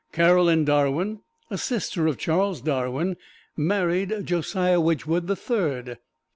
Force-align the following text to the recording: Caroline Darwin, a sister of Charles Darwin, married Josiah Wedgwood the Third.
Caroline 0.11 0.65
Darwin, 0.65 1.19
a 1.51 1.59
sister 1.59 2.07
of 2.07 2.17
Charles 2.17 2.59
Darwin, 2.59 3.17
married 3.55 4.25
Josiah 4.25 4.81
Wedgwood 4.81 5.27
the 5.27 5.35
Third. 5.35 5.99